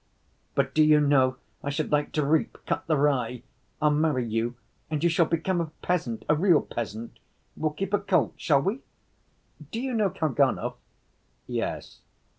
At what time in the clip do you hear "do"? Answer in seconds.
0.73-0.81, 9.69-9.79